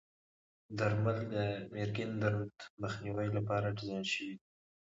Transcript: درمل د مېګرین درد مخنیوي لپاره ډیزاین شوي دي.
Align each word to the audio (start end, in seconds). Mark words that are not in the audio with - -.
درمل 0.77 1.17
د 1.33 1.35
مېګرین 1.73 2.11
درد 2.21 2.53
مخنیوي 2.81 3.29
لپاره 3.37 3.75
ډیزاین 3.77 4.03
شوي 4.13 4.33
دي. 4.39 4.45